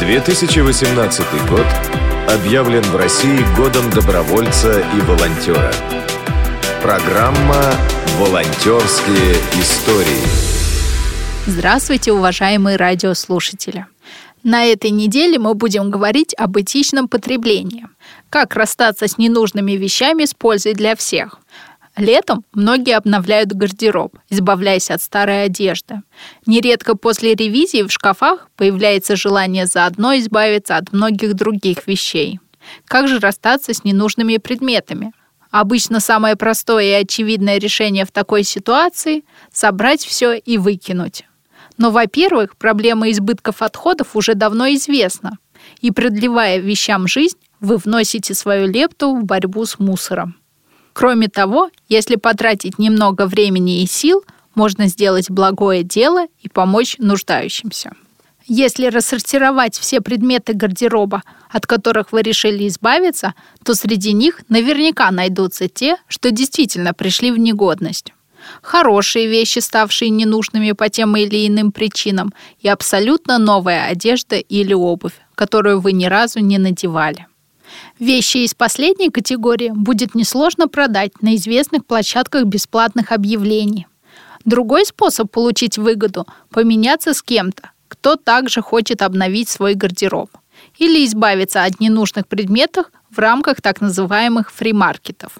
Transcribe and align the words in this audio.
2018 0.00 1.46
год 1.50 1.66
объявлен 2.26 2.80
в 2.84 2.96
России 2.96 3.44
годом 3.54 3.90
добровольца 3.90 4.80
и 4.96 5.00
волонтера. 5.02 5.70
Программа 6.82 7.62
«Волонтерские 8.18 9.34
истории». 9.60 10.24
Здравствуйте, 11.46 12.12
уважаемые 12.12 12.78
радиослушатели! 12.78 13.84
На 14.42 14.64
этой 14.64 14.90
неделе 14.90 15.38
мы 15.38 15.52
будем 15.52 15.90
говорить 15.90 16.34
об 16.38 16.58
этичном 16.58 17.06
потреблении. 17.06 17.86
Как 18.30 18.56
расстаться 18.56 19.06
с 19.06 19.18
ненужными 19.18 19.72
вещами 19.72 20.24
с 20.24 20.32
пользой 20.32 20.72
для 20.72 20.96
всех. 20.96 21.38
Летом 22.00 22.46
многие 22.54 22.96
обновляют 22.96 23.52
гардероб, 23.52 24.18
избавляясь 24.30 24.90
от 24.90 25.02
старой 25.02 25.44
одежды. 25.44 26.00
Нередко 26.46 26.96
после 26.96 27.34
ревизии 27.34 27.82
в 27.82 27.92
шкафах 27.92 28.48
появляется 28.56 29.16
желание 29.16 29.66
заодно 29.66 30.16
избавиться 30.16 30.78
от 30.78 30.94
многих 30.94 31.34
других 31.34 31.86
вещей. 31.86 32.40
Как 32.86 33.06
же 33.06 33.18
расстаться 33.18 33.74
с 33.74 33.84
ненужными 33.84 34.38
предметами? 34.38 35.12
Обычно 35.50 36.00
самое 36.00 36.36
простое 36.36 36.84
и 36.84 37.02
очевидное 37.02 37.58
решение 37.58 38.06
в 38.06 38.12
такой 38.12 38.44
ситуации– 38.44 39.22
собрать 39.52 40.02
все 40.02 40.32
и 40.32 40.56
выкинуть. 40.56 41.26
Но, 41.76 41.90
во-первых, 41.90 42.56
проблема 42.56 43.10
избытков 43.10 43.60
отходов 43.60 44.16
уже 44.16 44.34
давно 44.34 44.68
известна. 44.68 45.36
И 45.82 45.90
продлевая 45.90 46.60
вещам 46.60 47.06
жизнь, 47.06 47.36
вы 47.60 47.76
вносите 47.76 48.32
свою 48.32 48.66
лепту 48.68 49.14
в 49.14 49.24
борьбу 49.24 49.66
с 49.66 49.78
мусором. 49.78 50.39
Кроме 51.00 51.28
того, 51.28 51.70
если 51.88 52.16
потратить 52.16 52.78
немного 52.78 53.24
времени 53.24 53.82
и 53.82 53.86
сил, 53.86 54.22
можно 54.54 54.86
сделать 54.86 55.30
благое 55.30 55.82
дело 55.82 56.26
и 56.42 56.50
помочь 56.50 56.96
нуждающимся. 56.98 57.92
Если 58.44 58.84
рассортировать 58.84 59.78
все 59.78 60.02
предметы 60.02 60.52
гардероба, 60.52 61.22
от 61.48 61.66
которых 61.66 62.12
вы 62.12 62.20
решили 62.20 62.68
избавиться, 62.68 63.32
то 63.64 63.72
среди 63.72 64.12
них 64.12 64.42
наверняка 64.50 65.10
найдутся 65.10 65.68
те, 65.68 65.96
что 66.06 66.30
действительно 66.30 66.92
пришли 66.92 67.30
в 67.30 67.38
негодность. 67.38 68.12
Хорошие 68.60 69.26
вещи, 69.26 69.60
ставшие 69.60 70.10
ненужными 70.10 70.72
по 70.72 70.90
тем 70.90 71.16
или 71.16 71.48
иным 71.48 71.72
причинам, 71.72 72.34
и 72.58 72.68
абсолютно 72.68 73.38
новая 73.38 73.86
одежда 73.86 74.36
или 74.36 74.74
обувь, 74.74 75.18
которую 75.34 75.80
вы 75.80 75.92
ни 75.92 76.04
разу 76.04 76.40
не 76.40 76.58
надевали. 76.58 77.26
Вещи 77.98 78.38
из 78.38 78.54
последней 78.54 79.10
категории 79.10 79.70
будет 79.74 80.14
несложно 80.14 80.68
продать 80.68 81.22
на 81.22 81.36
известных 81.36 81.84
площадках 81.84 82.44
бесплатных 82.44 83.12
объявлений. 83.12 83.86
Другой 84.44 84.86
способ 84.86 85.30
получить 85.30 85.78
выгоду– 85.78 86.26
поменяться 86.50 87.12
с 87.12 87.22
кем-то, 87.22 87.70
кто 87.88 88.16
также 88.16 88.62
хочет 88.62 89.02
обновить 89.02 89.48
свой 89.48 89.74
гардероб. 89.74 90.30
Или 90.78 91.04
избавиться 91.04 91.64
от 91.64 91.80
ненужных 91.80 92.26
предметов 92.26 92.86
в 93.10 93.18
рамках 93.18 93.60
так 93.60 93.80
называемых 93.80 94.50
фримаркетов. 94.50 95.32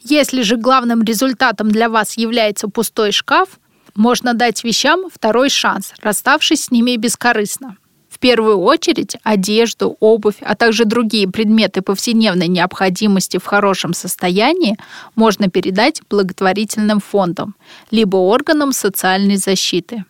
Если 0.00 0.42
же 0.42 0.56
главным 0.56 1.02
результатом 1.02 1.70
для 1.70 1.88
вас 1.88 2.16
является 2.16 2.68
пустой 2.68 3.12
шкаф, 3.12 3.48
можно 3.94 4.34
дать 4.34 4.64
вещам 4.64 5.08
второй 5.12 5.48
шанс, 5.48 5.92
расставшись 6.02 6.64
с 6.64 6.70
ними 6.70 6.96
бескорыстно– 6.96 7.76
первую 8.24 8.60
очередь 8.60 9.18
одежду, 9.22 9.98
обувь, 10.00 10.36
а 10.40 10.54
также 10.54 10.86
другие 10.86 11.28
предметы 11.28 11.82
повседневной 11.82 12.48
необходимости 12.48 13.36
в 13.36 13.44
хорошем 13.44 13.92
состоянии 13.92 14.78
можно 15.14 15.50
передать 15.50 16.00
благотворительным 16.08 17.00
фондам, 17.00 17.54
либо 17.90 18.16
органам 18.16 18.72
социальной 18.72 19.36
защиты. 19.36 20.06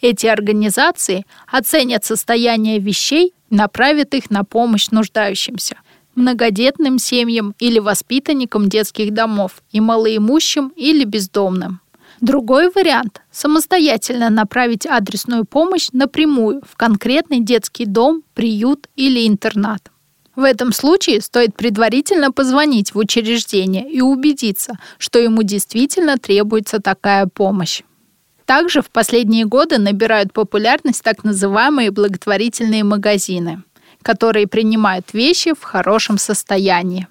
Эти 0.00 0.28
организации 0.28 1.26
оценят 1.50 2.04
состояние 2.04 2.78
вещей 2.78 3.34
и 3.50 3.56
направят 3.56 4.14
их 4.14 4.30
на 4.30 4.44
помощь 4.44 4.90
нуждающимся 4.92 5.74
многодетным 6.14 6.98
семьям 7.00 7.52
или 7.58 7.80
воспитанникам 7.80 8.68
детских 8.68 9.12
домов 9.12 9.62
и 9.72 9.80
малоимущим 9.80 10.72
или 10.76 11.04
бездомным. 11.04 11.80
Другой 12.20 12.70
вариант– 12.70 13.20
самостоятельно 13.30 14.30
направить 14.30 14.86
адресную 14.86 15.44
помощь 15.44 15.88
напрямую 15.92 16.62
в 16.66 16.76
конкретный 16.76 17.40
детский 17.40 17.84
дом, 17.84 18.22
приют 18.34 18.88
или 18.96 19.28
интернат. 19.28 19.90
В 20.34 20.42
этом 20.42 20.72
случае 20.72 21.20
стоит 21.20 21.54
предварительно 21.56 22.32
позвонить 22.32 22.94
в 22.94 22.98
учреждение 22.98 23.90
и 23.90 24.00
убедиться, 24.00 24.78
что 24.98 25.18
ему 25.18 25.42
действительно 25.42 26.16
требуется 26.16 26.80
такая 26.80 27.26
помощь. 27.26 27.82
Также 28.46 28.80
в 28.80 28.90
последние 28.90 29.44
годы 29.44 29.78
набирают 29.78 30.32
популярность 30.32 31.02
так 31.02 31.24
называемые 31.24 31.90
благотворительные 31.90 32.84
магазины, 32.84 33.62
которые 34.02 34.46
принимают 34.46 35.12
вещи 35.12 35.52
в 35.52 35.62
хорошем 35.62 36.16
состоянии 36.16 37.08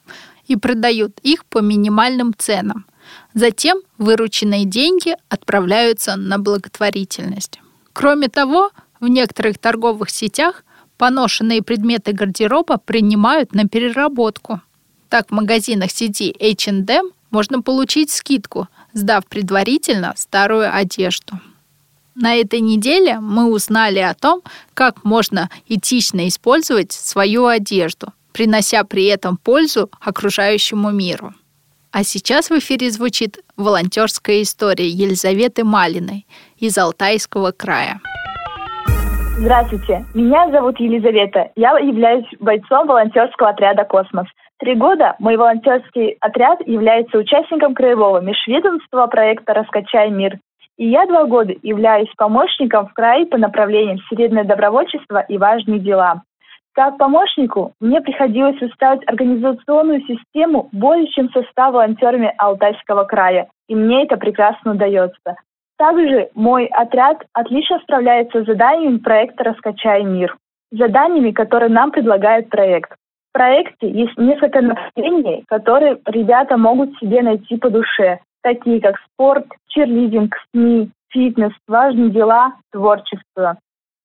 и 0.48 0.56
продают 0.56 1.20
их 1.22 1.46
по 1.46 1.60
минимальным 1.60 2.34
ценам– 2.36 2.88
Затем 3.34 3.80
вырученные 3.98 4.66
деньги 4.66 5.16
отправляются 5.30 6.16
на 6.16 6.38
благотворительность. 6.40 7.60
Кроме 7.94 8.28
того, 8.28 8.72
в 9.00 9.08
некоторых 9.08 9.58
торговых 9.58 10.10
сетях 10.10 10.64
поношенные 10.98 11.62
предметы 11.62 12.14
гардероба 12.14 12.78
принимают 12.78 13.54
на 13.54 13.68
переработку. 13.68 14.62
Так 15.10 15.30
в 15.30 15.34
магазинах 15.34 15.92
сети 15.92 16.36
H&M 16.40 17.12
можно 17.32 17.62
получить 17.62 18.12
скидку, 18.12 18.68
сдав 18.94 19.26
предварительно 19.26 20.14
старую 20.16 20.74
одежду. 20.74 21.40
На 22.16 22.36
этой 22.36 22.62
неделе 22.62 23.20
мы 23.20 23.52
узнали 23.52 24.00
о 24.00 24.14
том, 24.14 24.42
как 24.74 25.04
можно 25.04 25.50
этично 25.68 26.28
использовать 26.30 26.94
свою 26.94 27.46
одежду, 27.48 28.14
принося 28.32 28.86
при 28.86 29.06
этом 29.06 29.36
пользу 29.36 29.90
окружающему 30.00 30.92
миру. 30.92 31.34
А 31.98 32.04
сейчас 32.04 32.50
в 32.50 32.60
эфире 32.60 32.90
звучит 32.90 33.38
волонтерская 33.56 34.42
история 34.42 34.86
Елизаветы 34.90 35.64
Малиной 35.64 36.26
из 36.60 36.78
Алтайского 36.78 37.54
края. 37.54 38.02
Здравствуйте, 39.40 40.04
меня 40.14 40.52
зовут 40.52 40.78
Елизавета. 40.78 41.52
Я 41.56 41.72
являюсь 41.78 42.26
бойцом 42.42 42.88
волонтерского 42.88 43.52
отряда 43.52 43.86
«Космос». 43.86 44.28
Три 44.60 44.76
года 44.76 45.16
мой 45.20 45.38
волонтерский 45.38 46.18
отряд 46.20 46.60
является 46.68 47.18
участником 47.18 47.74
краевого 47.74 48.20
межведомства 48.20 49.08
проекта 49.08 49.54
«Раскачай 49.54 50.10
мир». 50.10 50.38
И 50.78 50.90
я 50.90 51.06
два 51.06 51.24
года 51.24 51.54
являюсь 51.64 52.12
помощником 52.18 52.88
в 52.90 52.94
крае 52.94 53.26
по 53.26 53.38
направлениям 53.38 54.00
«Середное 54.10 54.44
добровольчество» 54.44 55.22
и 55.22 55.38
«Важные 55.38 55.80
дела». 55.80 56.24
Как 56.76 56.98
помощнику 56.98 57.72
мне 57.80 58.02
приходилось 58.02 58.60
составить 58.60 59.08
организационную 59.08 60.02
систему 60.02 60.68
более 60.74 61.08
чем 61.08 61.30
со 61.30 61.42
100 61.42 61.72
волонтерами 61.72 62.34
Алтайского 62.38 63.06
края, 63.06 63.48
и 63.70 63.76
мне 63.76 64.04
это 64.04 64.18
прекрасно 64.18 64.74
удается. 64.74 65.38
Также 65.78 66.30
мой 66.36 66.66
отряд 66.66 67.24
отлично 67.32 67.80
справляется 67.80 68.44
с 68.44 68.46
заданиями 68.46 68.98
проекта 68.98 69.46
«Раскачай 69.46 70.04
мир», 70.04 70.36
заданиями, 70.72 71.32
которые 71.32 71.70
нам 71.70 71.92
предлагает 71.92 72.50
проект. 72.50 72.92
В 72.92 73.34
проекте 73.34 73.90
есть 73.90 74.18
несколько 74.18 74.62
направлений, 74.62 75.46
которые 75.48 75.98
ребята 76.06 76.58
могут 76.58 76.98
себе 76.98 77.22
найти 77.22 77.56
по 77.58 77.70
душе, 77.70 78.20
такие 78.44 78.82
как 78.82 78.98
спорт, 79.00 79.46
черлидинг, 79.70 80.36
СМИ, 80.52 80.90
фитнес, 81.10 81.54
важные 81.70 82.10
дела, 82.10 82.54
творчество. 82.72 83.58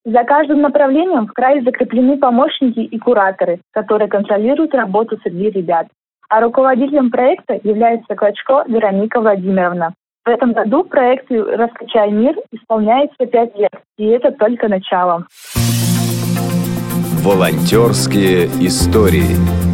За 0.05 0.25
каждым 0.25 0.63
направлением 0.63 1.27
в 1.27 1.33
крае 1.33 1.63
закреплены 1.63 2.17
помощники 2.17 2.81
и 2.81 2.99
кураторы, 2.99 3.61
которые 3.73 4.09
контролируют 4.09 4.75
работу 4.75 5.19
среди 5.23 5.51
ребят. 5.51 5.89
А 6.31 6.41
руководителем 6.41 7.11
проекта 7.11 7.61
является 7.63 8.15
Клочко 8.15 8.65
Вероника 8.67 9.21
Владимировна. 9.21 9.93
В 10.25 10.29
этом 10.29 10.53
году 10.53 10.85
проекту 10.85 11.45
«Раскачай 11.45 12.11
мир» 12.11 12.37
исполняется 12.53 13.27
пять 13.27 13.57
лет, 13.59 13.73
и 13.99 14.07
это 14.07 14.31
только 14.33 14.69
начало. 14.69 15.27
Волонтерские 17.23 18.47
истории. 18.67 19.70